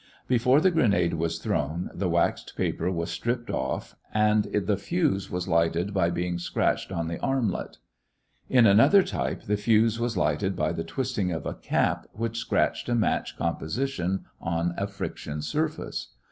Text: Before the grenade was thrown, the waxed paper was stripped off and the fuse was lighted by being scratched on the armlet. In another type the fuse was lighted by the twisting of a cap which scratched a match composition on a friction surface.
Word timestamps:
Before 0.27 0.59
the 0.59 0.71
grenade 0.71 1.13
was 1.13 1.37
thrown, 1.37 1.91
the 1.93 2.09
waxed 2.09 2.57
paper 2.57 2.89
was 2.89 3.11
stripped 3.11 3.51
off 3.51 3.95
and 4.11 4.45
the 4.45 4.75
fuse 4.75 5.29
was 5.29 5.47
lighted 5.47 5.93
by 5.93 6.09
being 6.09 6.39
scratched 6.39 6.91
on 6.91 7.07
the 7.07 7.19
armlet. 7.19 7.77
In 8.49 8.65
another 8.65 9.03
type 9.03 9.43
the 9.43 9.57
fuse 9.57 9.99
was 9.99 10.17
lighted 10.17 10.55
by 10.55 10.71
the 10.71 10.83
twisting 10.83 11.31
of 11.31 11.45
a 11.45 11.53
cap 11.53 12.07
which 12.13 12.39
scratched 12.39 12.89
a 12.89 12.95
match 12.95 13.37
composition 13.37 14.25
on 14.41 14.73
a 14.75 14.87
friction 14.87 15.39
surface. 15.43 16.07